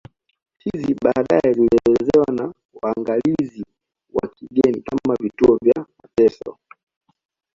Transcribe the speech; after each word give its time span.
Hizi 0.57 0.93
baadae 1.03 1.53
zilielezewa 1.53 2.25
na 2.33 2.53
waangalizi 2.81 3.65
wa 4.13 4.27
kigeni 4.27 4.81
kama 4.81 5.15
vituo 5.21 5.57
vya 5.61 5.85
mateso 6.03 6.57